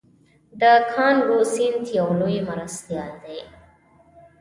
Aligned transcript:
د 0.59 0.61
کانګو 0.93 1.39
سیند 1.53 1.85
یو 1.97 2.07
لوی 2.19 2.37
مرستیال 2.49 3.11
دی. 3.23 3.39